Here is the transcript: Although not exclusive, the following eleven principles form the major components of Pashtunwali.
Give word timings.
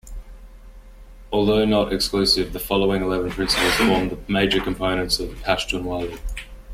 Although 1.31 1.63
not 1.65 1.93
exclusive, 1.93 2.53
the 2.53 2.59
following 2.59 3.03
eleven 3.03 3.29
principles 3.29 3.75
form 3.75 4.09
the 4.09 4.17
major 4.27 4.59
components 4.59 5.19
of 5.19 5.29
Pashtunwali. 5.43 6.19